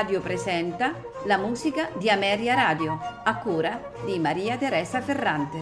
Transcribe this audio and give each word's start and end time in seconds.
Radio 0.00 0.22
presenta 0.22 0.98
la 1.26 1.36
musica 1.36 1.90
di 1.98 2.08
Ameria 2.08 2.54
Radio, 2.54 2.98
a 3.22 3.36
cura 3.36 3.92
di 4.06 4.18
Maria 4.18 4.56
Teresa 4.56 5.02
Ferrante. 5.02 5.58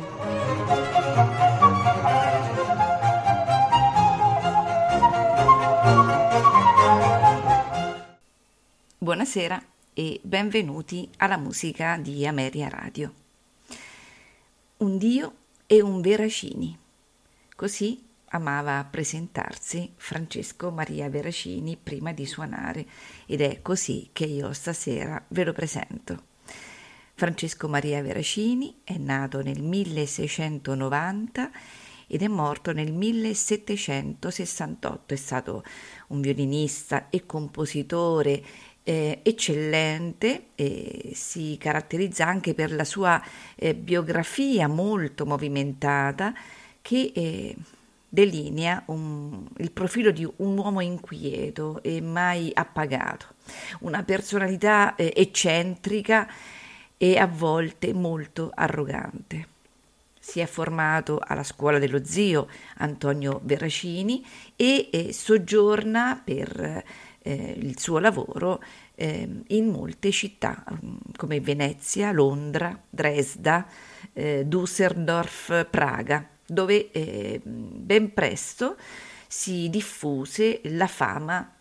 Buonasera 8.97 9.61
e 9.93 10.21
benvenuti 10.23 11.11
alla 11.17 11.37
musica 11.37 11.97
di 11.97 12.25
Ameria 12.25 12.69
Radio. 12.69 13.13
Un 14.77 14.99
Dio 14.99 15.33
e 15.67 15.83
un 15.83 16.01
Veracini. 16.01 16.79
Così 17.57 18.08
amava 18.31 18.87
presentarsi 18.91 19.93
Francesco 19.97 20.71
Maria 20.71 21.09
Veracini 21.09 21.77
prima 21.77 22.13
di 22.13 22.27
suonare 22.27 22.87
ed 23.27 23.41
è 23.41 23.63
così 23.63 24.11
che 24.13 24.25
io 24.25 24.53
stasera 24.53 25.25
ve 25.29 25.45
lo 25.45 25.53
presento. 25.53 26.27
Francesco 27.15 27.69
Maria 27.69 28.01
Veracini 28.01 28.81
è 28.85 28.97
nato 28.97 29.43
nel 29.43 29.61
1690 29.61 31.51
ed 32.07 32.23
è 32.23 32.29
morto 32.29 32.73
nel 32.73 32.93
1768. 32.93 35.15
È 35.15 35.17
stato 35.17 35.65
un 36.09 36.21
violinista 36.21 37.09
e 37.11 37.27
compositore 37.27 38.43
eh, 38.83 39.21
eccellente 39.23 40.47
e 40.55 41.11
si 41.15 41.57
caratterizza 41.59 42.27
anche 42.27 42.55
per 42.55 42.73
la 42.73 42.85
sua 42.85 43.23
eh, 43.55 43.75
biografia 43.75 44.67
molto 44.67 45.27
movimentata 45.27 46.33
che 46.81 47.13
eh, 47.15 47.55
delinea 48.09 48.83
un, 48.87 49.47
il 49.59 49.71
profilo 49.71 50.11
di 50.11 50.27
un 50.37 50.57
uomo 50.57 50.81
inquieto 50.81 51.83
e 51.83 52.01
mai 52.01 52.51
appagato, 52.55 53.35
una 53.81 54.03
personalità 54.03 54.95
eh, 54.95 55.13
eccentrica 55.15 56.29
e 56.97 57.19
a 57.19 57.27
volte 57.27 57.93
molto 57.93 58.51
arrogante. 58.55 59.57
Si 60.19 60.41
è 60.41 60.47
formato 60.47 61.21
alla 61.23 61.43
scuola 61.43 61.79
dello 61.79 62.05
zio 62.05 62.49
Antonio 62.79 63.41
Veracini 63.45 64.25
e 64.57 64.89
eh, 64.91 65.13
soggiorna 65.13 66.21
per 66.23 66.85
eh, 67.21 67.55
il 67.57 67.79
suo 67.79 67.99
lavoro 67.99 68.63
eh, 68.95 69.29
in 69.47 69.69
molte 69.69 70.11
città 70.11 70.65
mm, 70.71 70.97
come 71.17 71.41
Venezia, 71.41 72.13
Londra, 72.13 72.79
Dresda, 72.91 73.67
eh, 74.13 74.45
Düsseldorf, 74.47 75.67
Praga 75.71 76.29
dove 76.49 76.91
eh, 76.91 77.41
ben 77.45 78.13
presto 78.15 78.77
si 79.29 79.69
diffuse 79.69 80.61
la 80.65 80.87
fama 80.87 81.55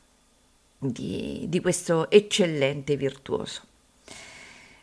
di, 0.78 1.46
di 1.48 1.60
questo 1.60 2.10
eccellente 2.10 2.96
virtuoso. 2.96 3.64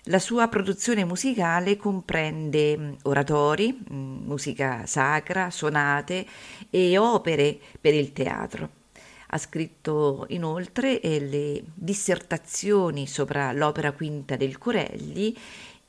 La 0.08 0.18
sua 0.18 0.48
produzione 0.48 1.02
musicale 1.06 1.78
comprende 1.78 2.98
oratori, 3.04 3.78
musica 3.88 4.84
sacra, 4.84 5.50
sonate 5.50 6.26
e 6.68 6.98
opere 6.98 7.58
per 7.80 7.94
il 7.94 8.12
teatro. 8.12 8.82
Ha 9.28 9.38
scritto 9.38 10.26
inoltre 10.28 11.00
eh, 11.00 11.20
le 11.20 11.62
dissertazioni 11.72 13.06
sopra 13.06 13.50
l'opera 13.52 13.92
quinta 13.92 14.36
del 14.36 14.58
Corelli 14.58 15.34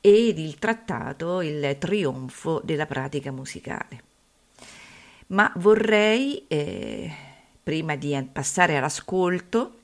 ed 0.00 0.38
il 0.38 0.58
trattato 0.58 1.42
Il 1.42 1.76
trionfo 1.78 2.62
della 2.64 2.86
pratica 2.86 3.30
musicale 3.30 4.05
ma 5.28 5.50
vorrei, 5.56 6.44
eh, 6.46 7.10
prima 7.62 7.96
di 7.96 8.16
passare 8.32 8.76
all'ascolto, 8.76 9.74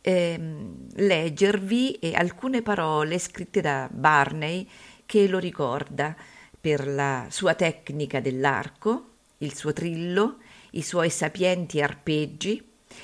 ehm, 0.00 0.88
leggervi 0.94 2.00
alcune 2.14 2.62
parole 2.62 3.18
scritte 3.18 3.60
da 3.60 3.88
Barney 3.90 4.68
che 5.06 5.28
lo 5.28 5.38
ricorda 5.38 6.14
per 6.60 6.86
la 6.88 7.26
sua 7.30 7.54
tecnica 7.54 8.20
dell'arco, 8.20 9.04
il 9.38 9.54
suo 9.54 9.72
trillo, 9.72 10.38
i 10.72 10.82
suoi 10.82 11.10
sapienti 11.10 11.80
arpeggi 11.80 12.62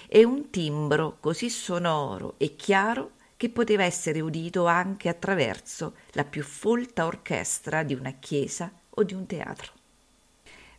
e 0.08 0.24
un 0.24 0.50
timbro 0.50 1.18
così 1.20 1.48
sonoro 1.50 2.34
e 2.38 2.56
chiaro 2.56 3.12
che 3.36 3.48
poteva 3.48 3.84
essere 3.84 4.20
udito 4.20 4.66
anche 4.66 5.08
attraverso 5.08 5.94
la 6.12 6.24
più 6.24 6.42
folta 6.42 7.06
orchestra 7.06 7.82
di 7.82 7.94
una 7.94 8.12
chiesa 8.18 8.72
o 8.90 9.02
di 9.02 9.14
un 9.14 9.26
teatro 9.26 9.73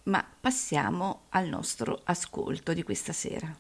ma 0.06 0.26
passiamo 0.40 1.24
al 1.30 1.48
nostro 1.48 2.02
ascolto 2.04 2.74
di 2.74 2.84
questa 2.84 3.14
sera. 3.14 3.54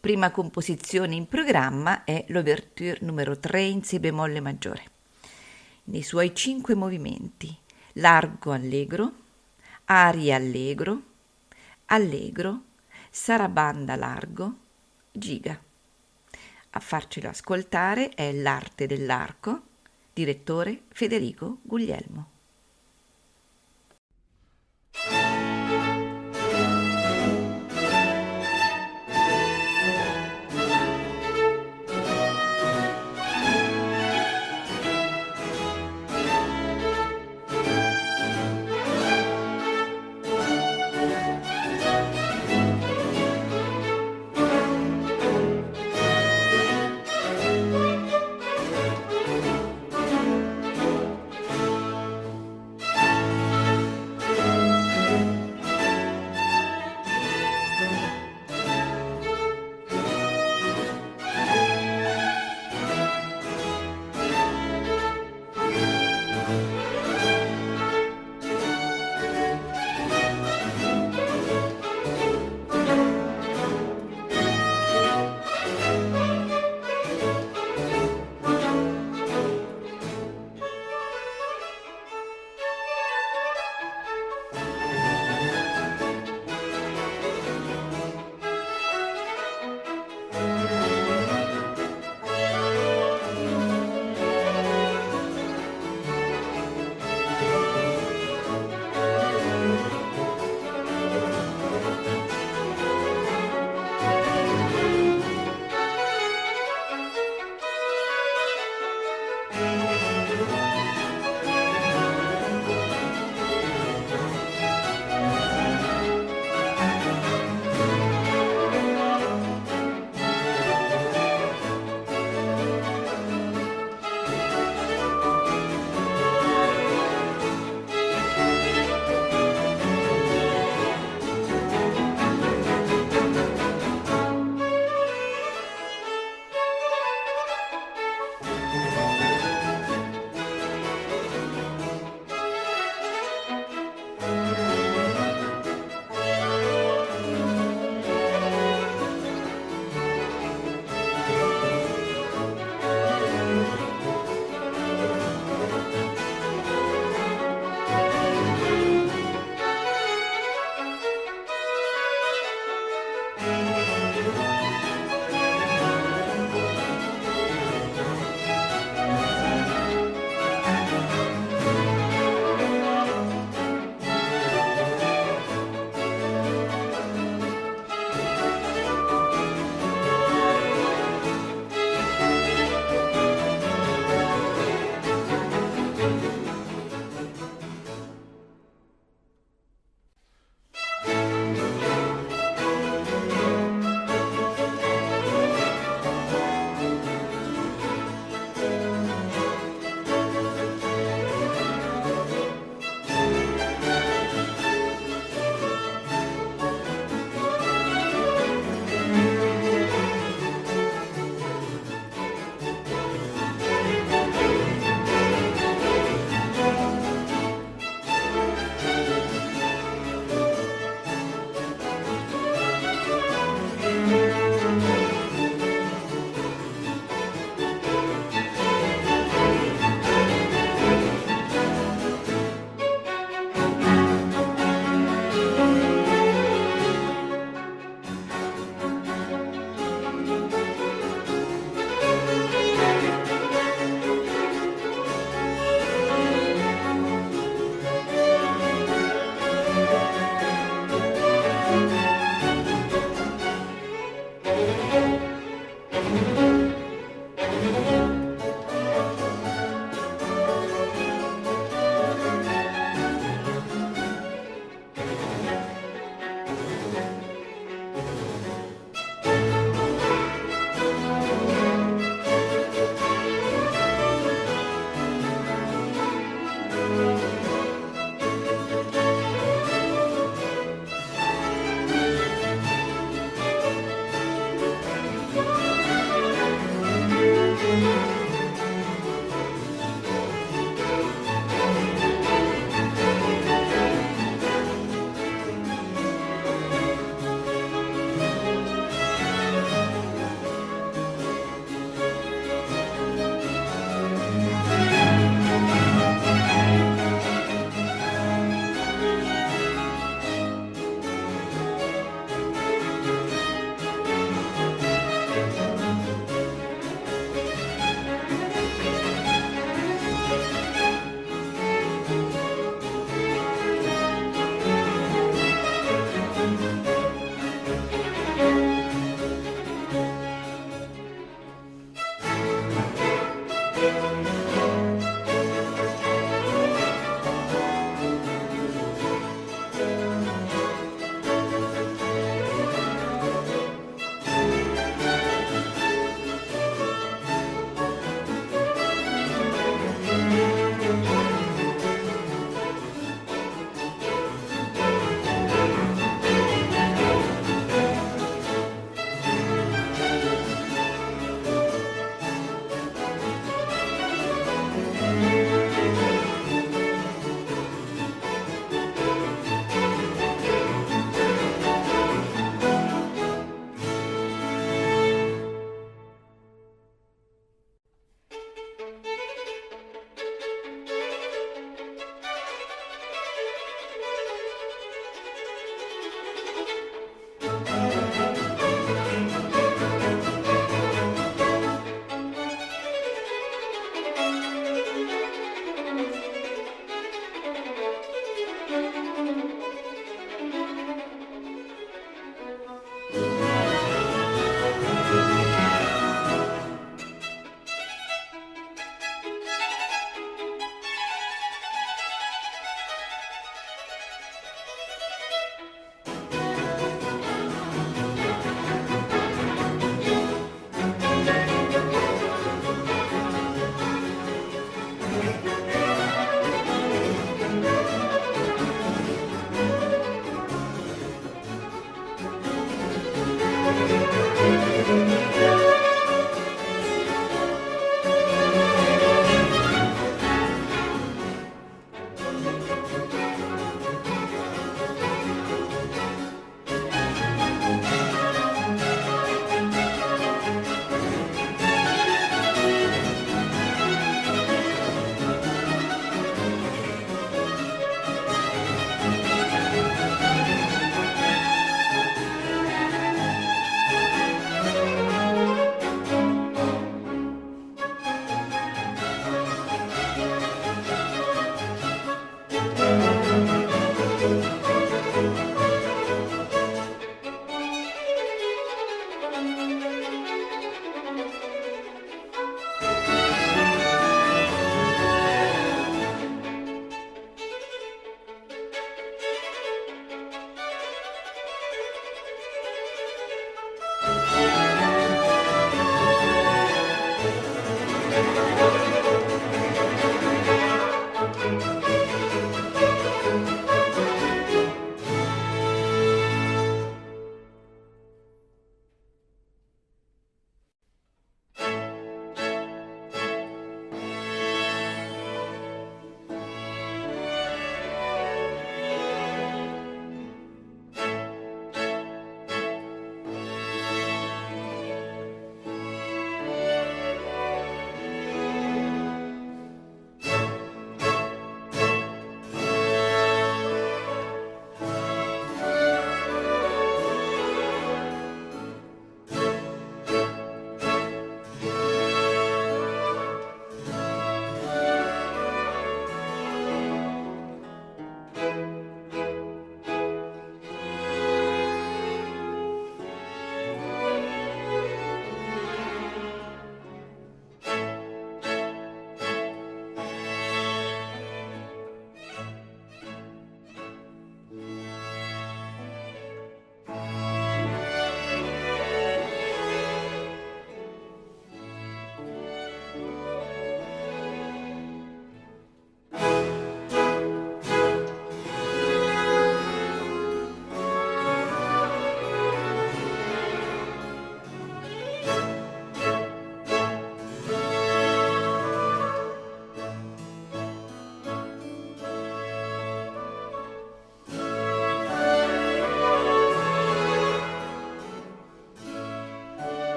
Prima 0.00 0.30
composizione 0.30 1.14
in 1.14 1.28
programma 1.28 2.02
è 2.04 2.24
l'Ouverture 2.28 2.98
numero 3.02 3.38
3 3.38 3.62
in 3.62 3.84
Si 3.84 4.00
bemolle 4.00 4.40
maggiore. 4.40 4.84
Nei 5.84 6.02
suoi 6.02 6.34
cinque 6.34 6.74
movimenti, 6.74 7.56
largo 7.94 8.52
allegro, 8.52 9.12
aria 9.84 10.36
allegro, 10.36 11.02
allegro, 11.86 12.62
sarabanda 13.10 13.94
largo, 13.94 14.56
giga. 15.12 15.56
A 16.74 16.80
farcelo 16.80 17.28
ascoltare 17.28 18.08
è 18.10 18.32
L'arte 18.32 18.86
dell'arco, 18.86 19.62
direttore 20.12 20.82
Federico 20.88 21.58
Guglielmo. 21.62 22.31
Thank 25.04 25.36
you. 25.36 25.41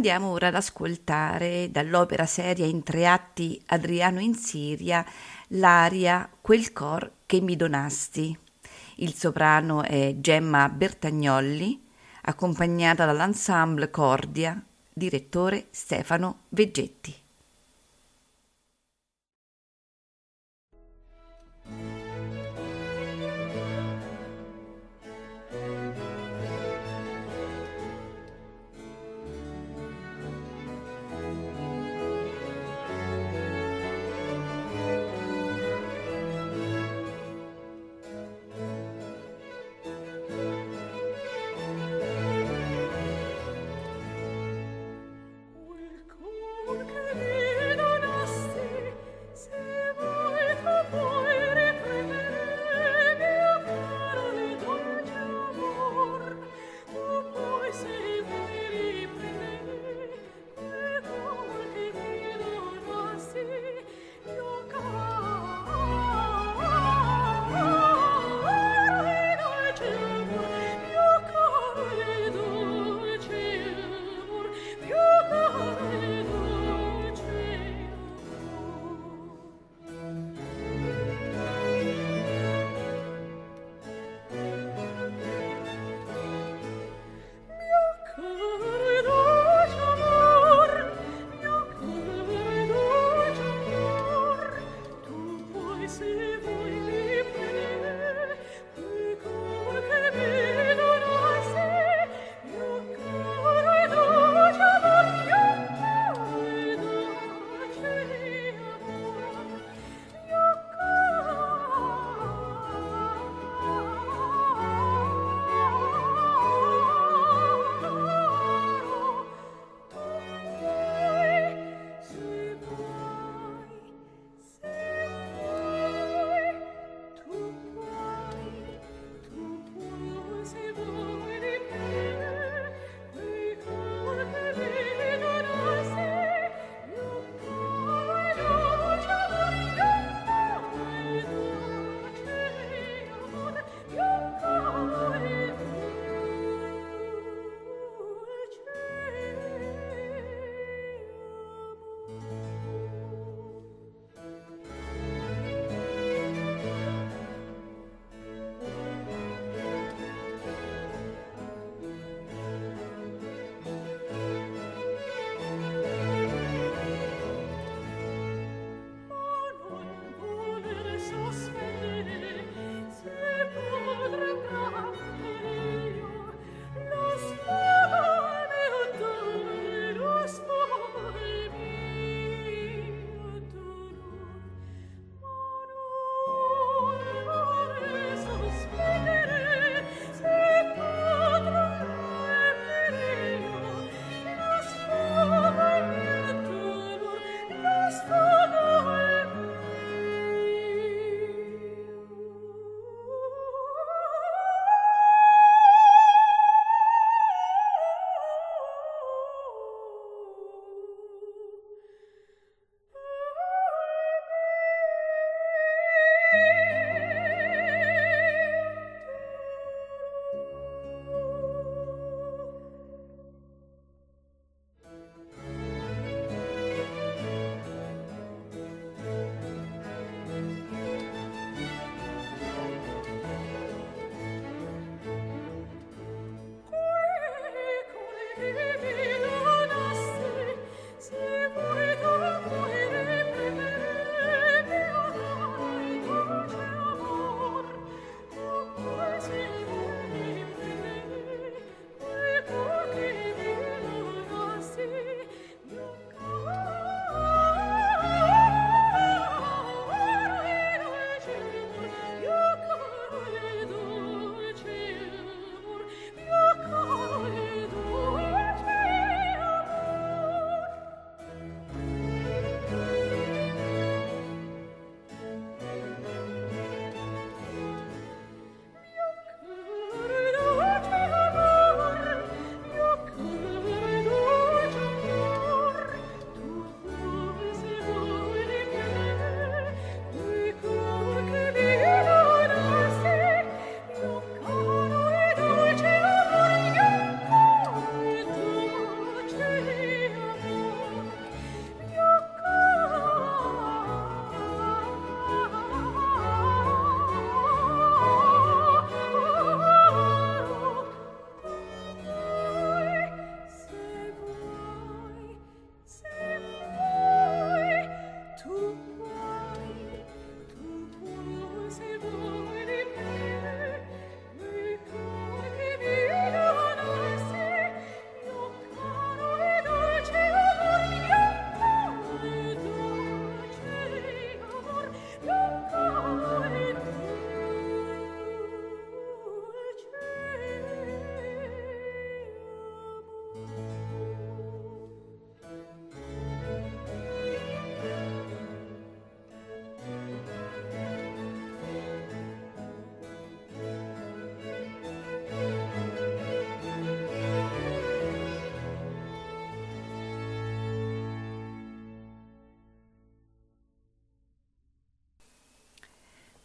Andiamo 0.00 0.30
ora 0.30 0.46
ad 0.46 0.54
ascoltare 0.54 1.70
dall'opera 1.70 2.24
seria 2.24 2.64
in 2.64 2.82
tre 2.82 3.06
atti 3.06 3.60
Adriano 3.66 4.18
in 4.18 4.34
Siria 4.34 5.04
l'aria 5.48 6.26
Quel 6.40 6.72
cor 6.72 7.16
che 7.26 7.42
mi 7.42 7.54
donasti. 7.54 8.34
Il 8.96 9.12
soprano 9.12 9.82
è 9.82 10.14
Gemma 10.16 10.70
Bertagnolli, 10.70 11.86
accompagnata 12.22 13.04
dall'ensemble 13.04 13.90
Cordia, 13.90 14.58
direttore 14.90 15.66
Stefano 15.70 16.44
Veggetti. 16.48 17.19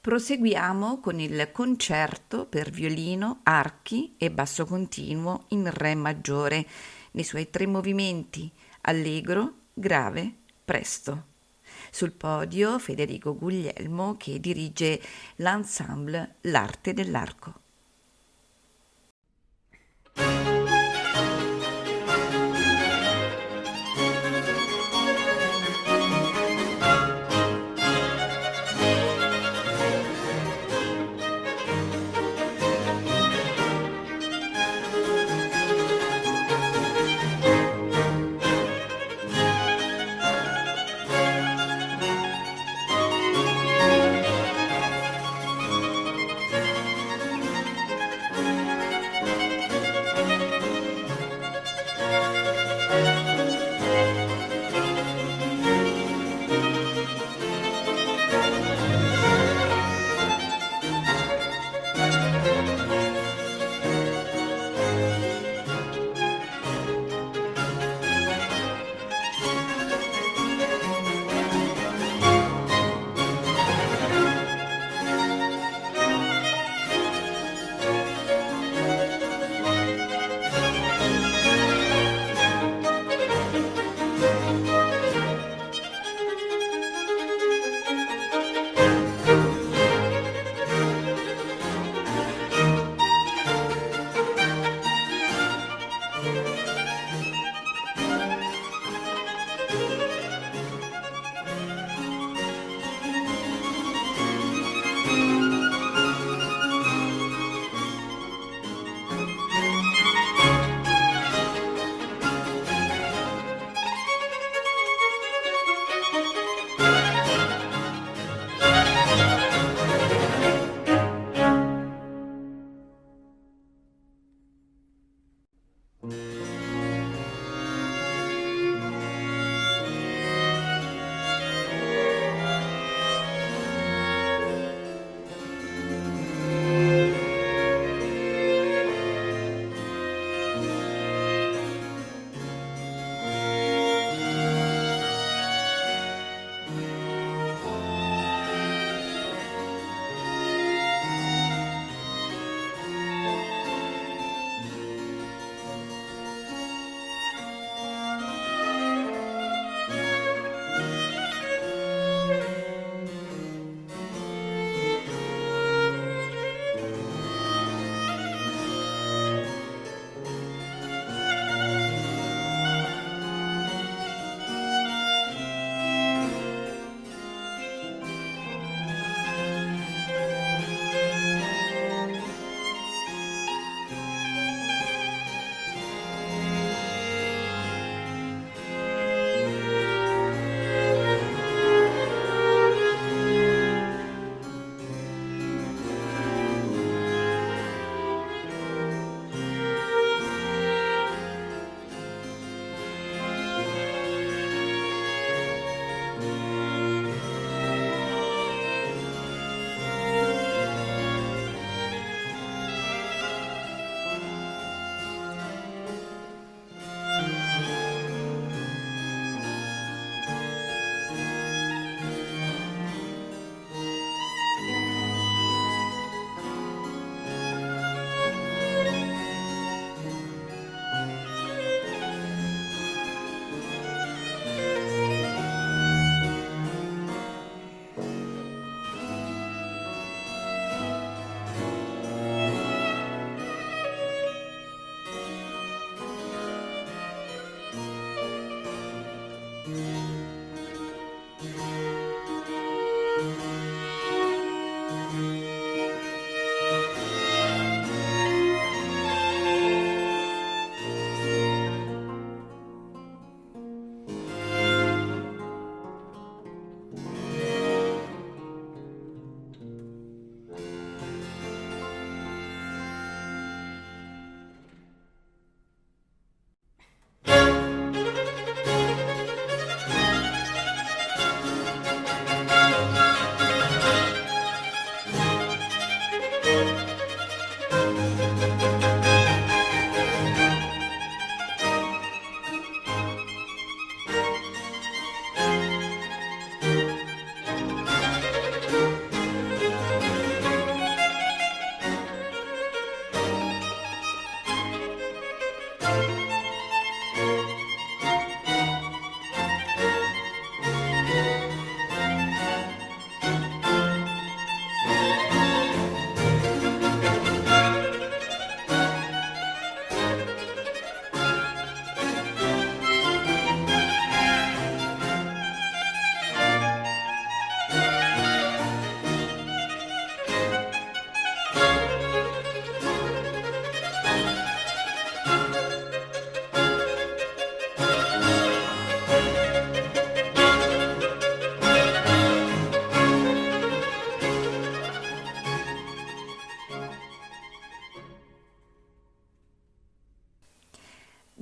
Proseguiamo 0.05 0.99
con 0.99 1.19
il 1.19 1.49
concerto 1.51 2.45
per 2.45 2.69
violino, 2.69 3.39
archi 3.41 4.13
e 4.19 4.29
basso 4.29 4.63
continuo 4.67 5.45
in 5.47 5.67
Re 5.73 5.95
maggiore, 5.95 6.63
nei 7.13 7.23
suoi 7.23 7.49
tre 7.49 7.65
movimenti, 7.65 8.51
allegro, 8.81 9.61
grave, 9.73 10.31
presto. 10.63 11.23
Sul 11.89 12.11
podio 12.11 12.77
Federico 12.77 13.35
Guglielmo 13.35 14.15
che 14.15 14.39
dirige 14.39 15.01
l'ensemble 15.37 16.35
L'arte 16.41 16.93
dell'arco. 16.93 17.64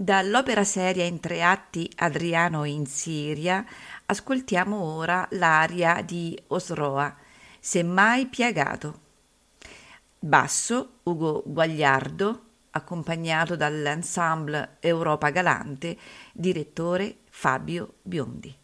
Dall'opera 0.03 0.65
seria 0.65 1.05
in 1.05 1.21
tre 1.21 1.41
atti 1.43 1.89
Adriano 1.95 2.65
in 2.65 2.85
Siria 2.85 3.65
ascoltiamo 4.05 4.75
ora 4.77 5.25
l'aria 5.31 6.01
di 6.01 6.37
Osroa, 6.47 7.15
Semmai 7.57 8.25
piagato. 8.25 8.99
Basso 10.19 10.99
Ugo 11.03 11.43
Guagliardo, 11.45 12.41
accompagnato 12.71 13.55
dall'ensemble 13.55 14.75
Europa 14.81 15.29
Galante, 15.29 15.97
direttore 16.33 17.19
Fabio 17.29 17.93
Biondi. 18.01 18.62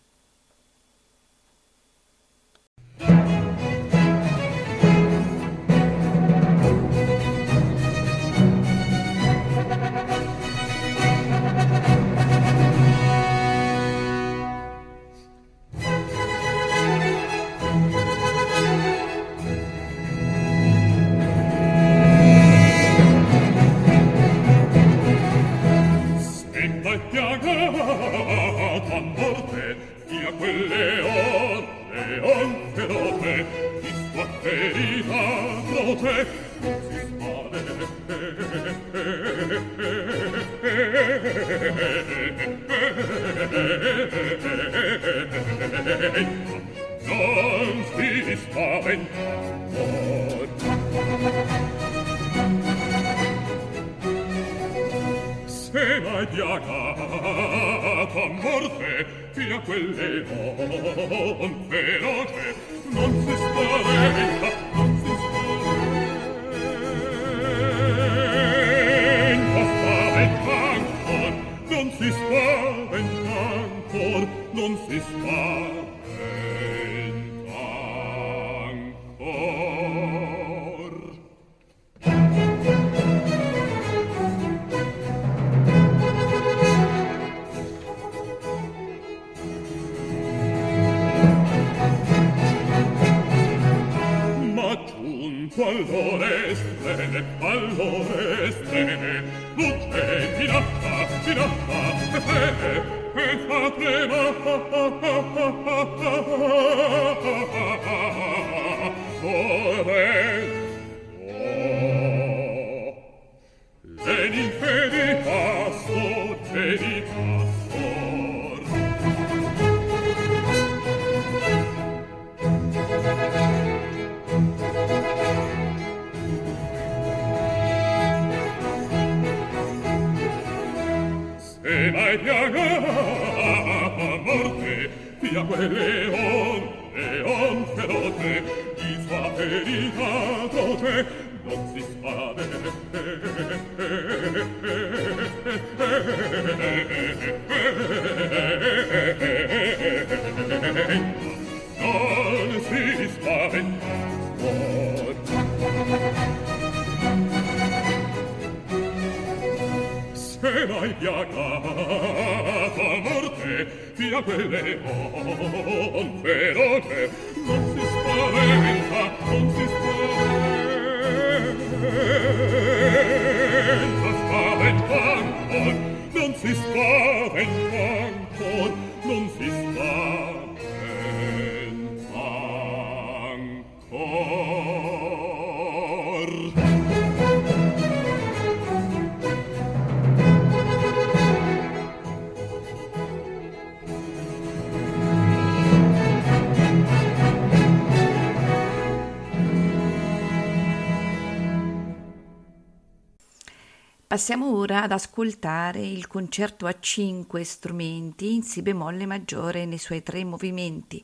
Passiamo 204.19 204.53
ora 204.53 204.83
ad 204.83 204.91
ascoltare 204.91 205.79
il 205.79 206.07
concerto 206.07 206.65
a 206.65 206.77
cinque 206.77 207.45
strumenti 207.45 208.33
in 208.33 208.43
Si 208.43 208.61
bemolle 208.61 209.05
maggiore 209.05 209.63
nei 209.63 209.77
suoi 209.77 210.03
tre 210.03 210.25
movimenti 210.25 211.01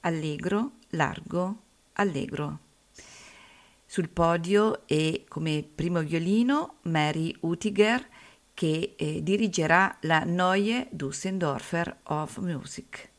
allegro, 0.00 0.76
largo, 0.92 1.56
allegro. 1.92 2.58
Sul 3.84 4.08
podio 4.08 4.86
e 4.86 5.26
come 5.28 5.68
primo 5.74 6.00
violino 6.00 6.76
Mary 6.84 7.36
Utiger 7.40 8.02
che 8.54 8.94
eh, 8.96 9.22
dirigerà 9.22 9.94
la 10.00 10.20
Neue 10.20 10.88
Düsseldorfer 10.92 11.94
of 12.04 12.38
Music. 12.38 13.15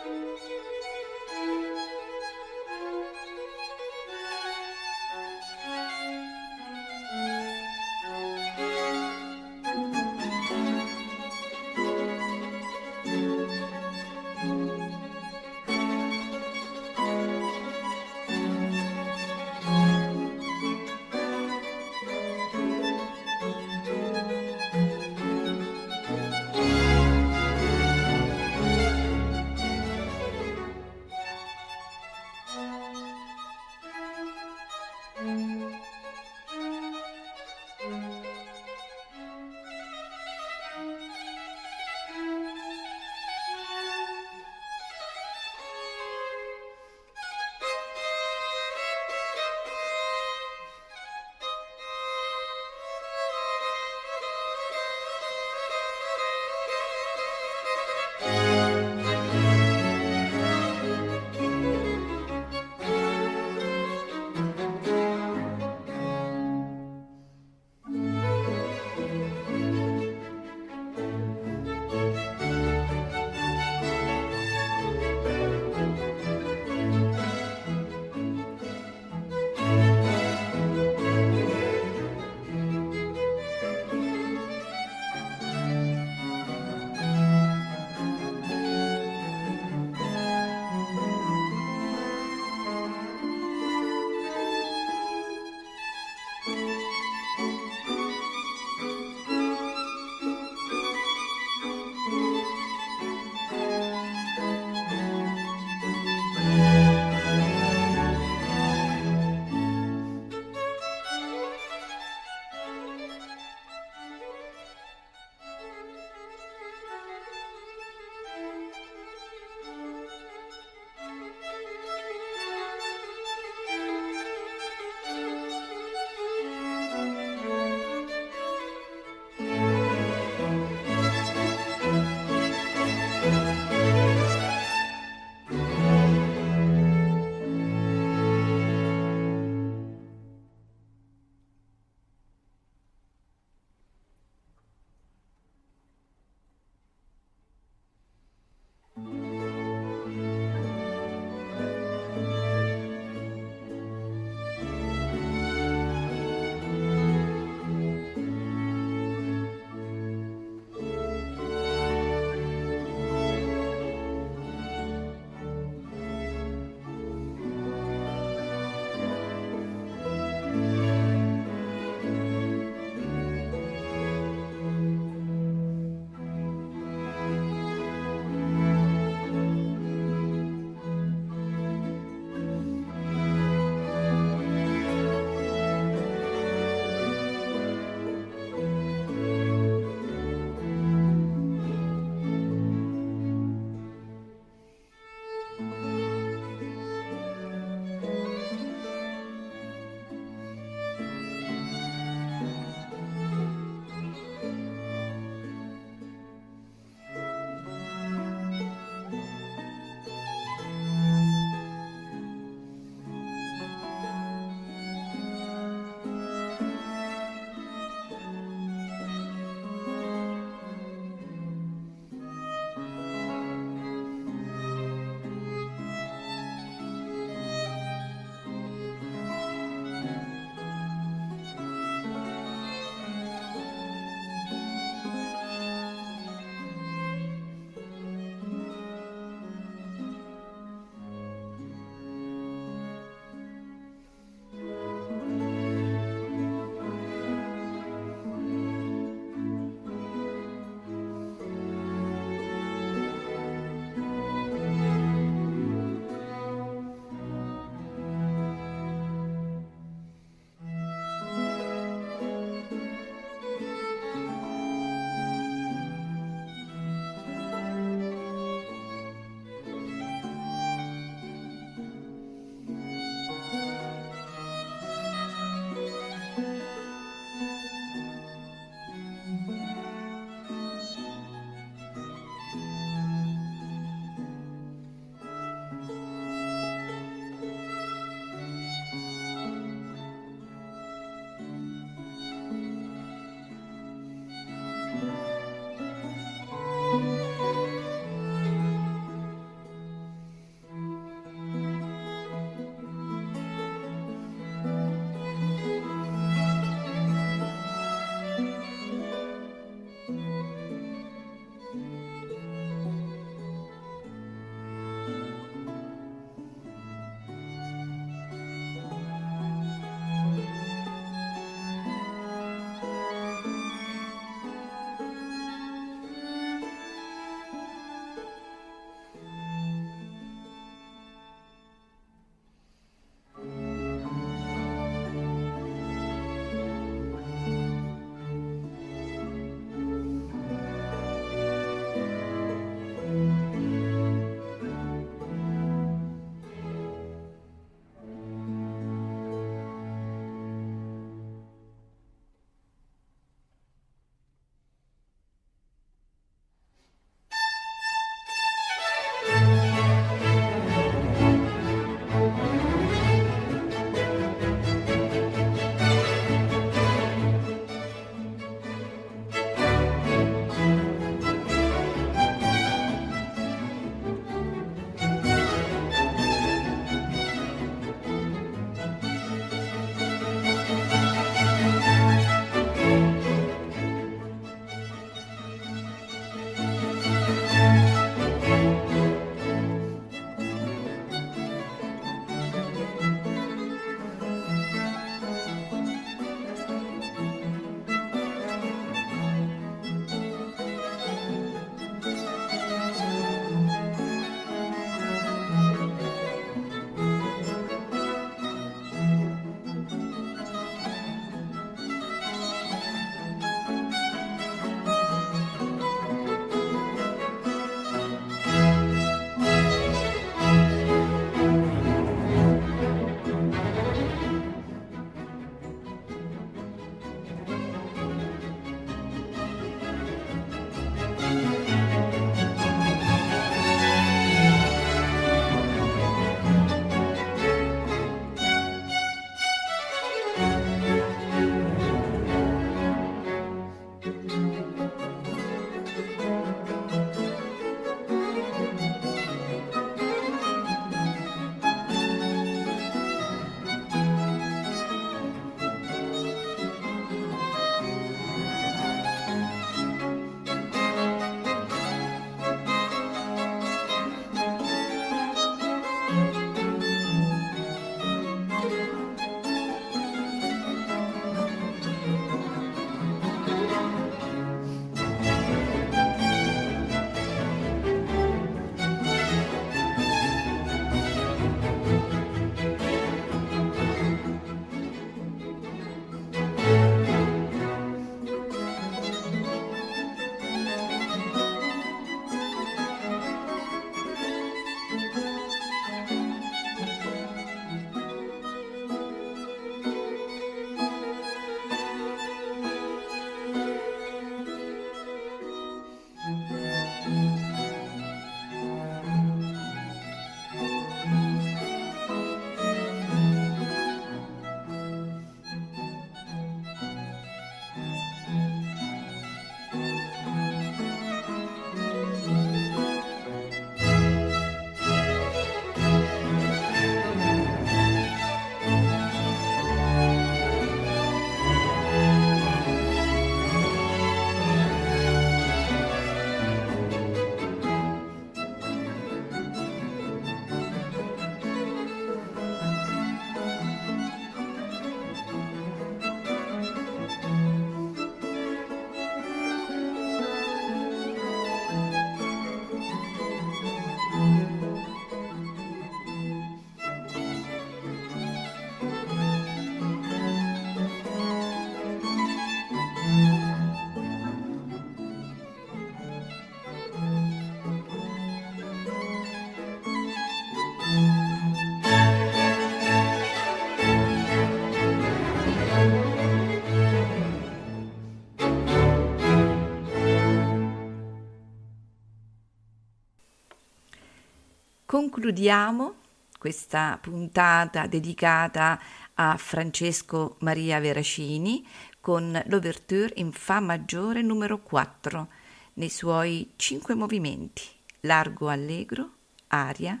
Concludiamo 584.96 585.96
questa 586.38 586.98
puntata 586.98 587.86
dedicata 587.86 588.80
a 589.12 589.36
Francesco 589.36 590.36
Maria 590.38 590.80
Veracini 590.80 591.62
con 592.00 592.42
l'ouverture 592.46 593.12
in 593.16 593.30
Fa 593.30 593.60
maggiore 593.60 594.22
numero 594.22 594.58
4 594.62 595.28
nei 595.74 595.90
suoi 595.90 596.52
cinque 596.56 596.94
movimenti 596.94 597.62
largo 598.00 598.48
allegro, 598.48 599.10
aria, 599.48 600.00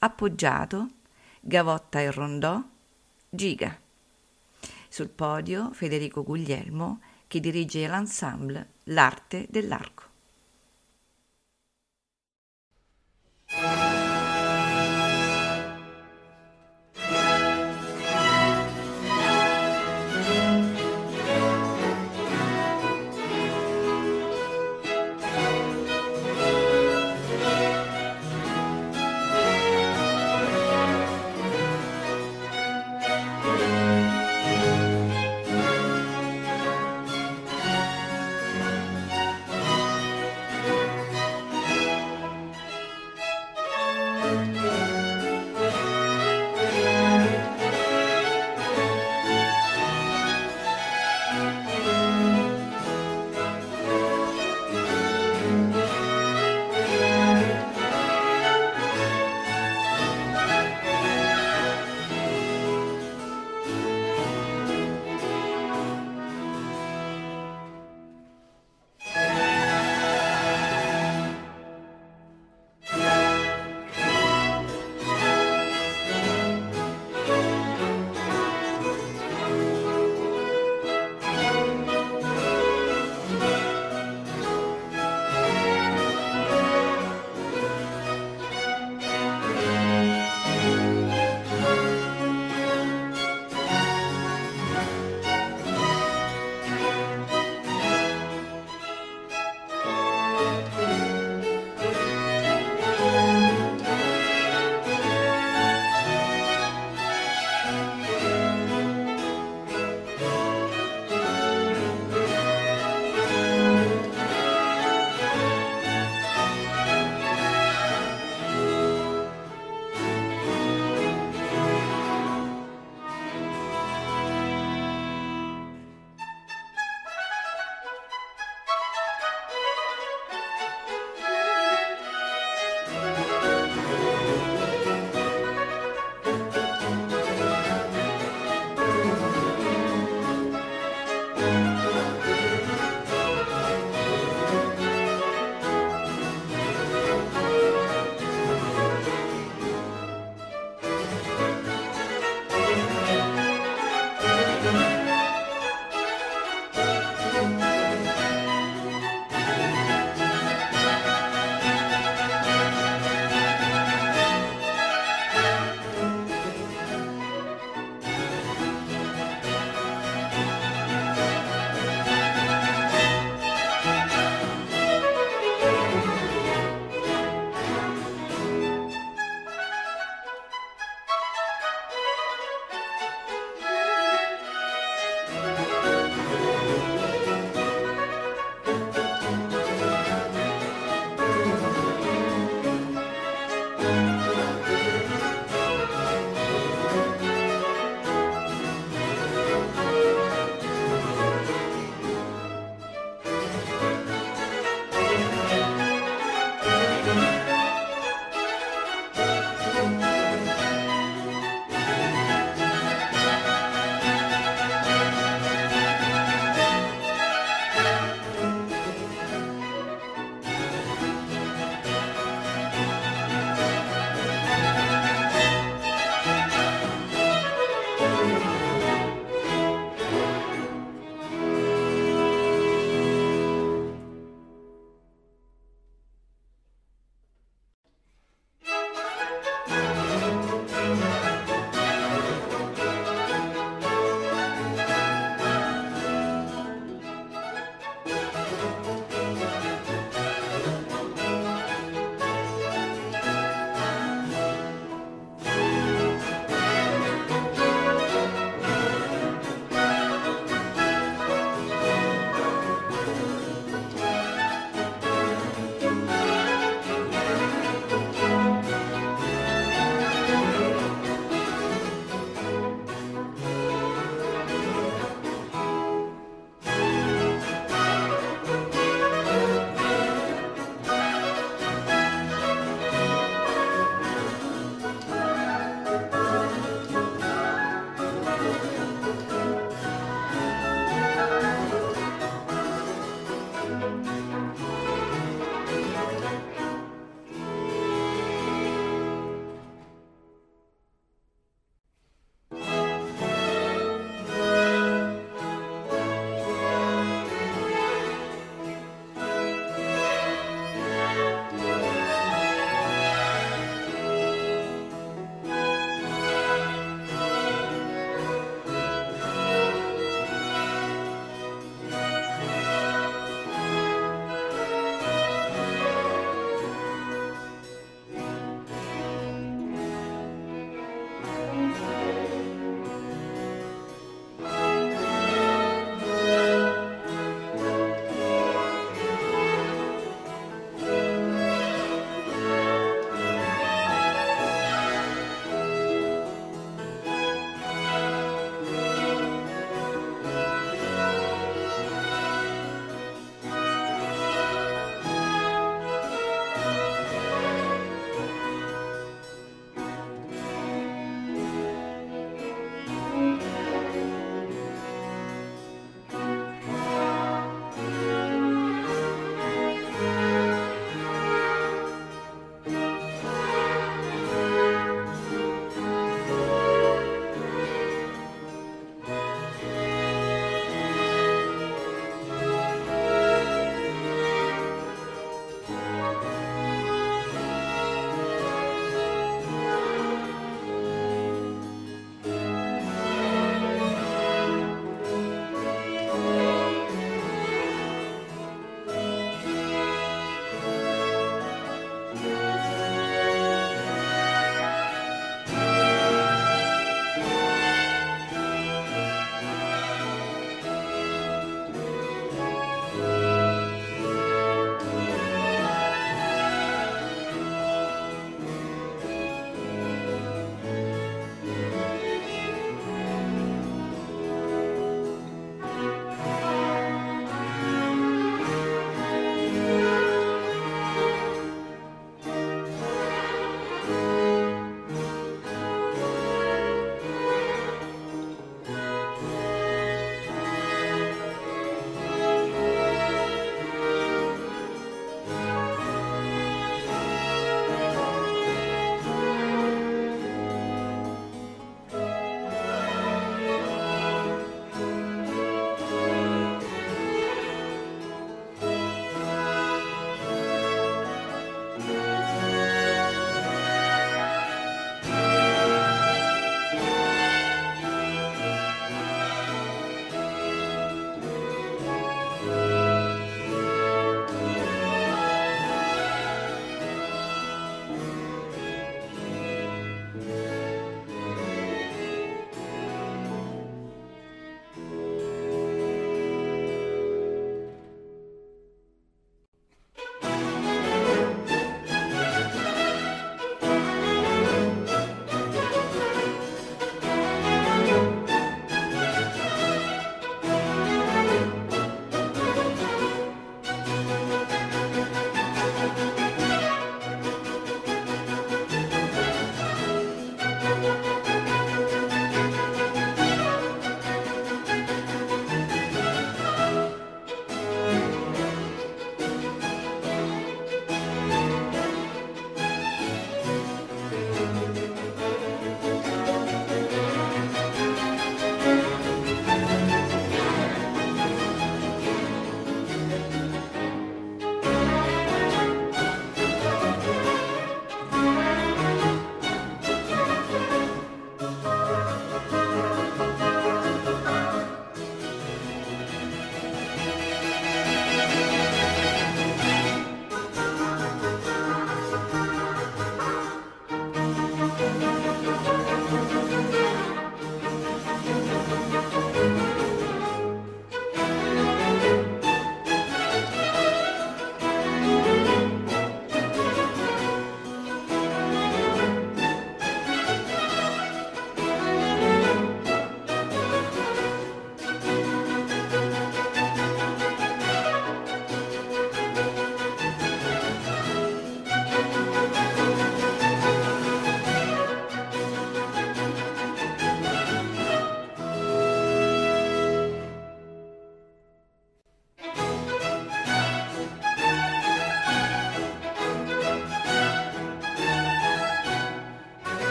appoggiato, 0.00 0.86
gavotta 1.40 2.00
e 2.00 2.10
rondò, 2.10 2.62
giga. 3.30 3.74
Sul 4.86 5.08
podio 5.08 5.72
Federico 5.72 6.22
Guglielmo 6.22 7.00
che 7.26 7.40
dirige 7.40 7.88
l'ensemble 7.88 8.72
L'arte 8.84 9.46
dell'arco. 9.48 10.05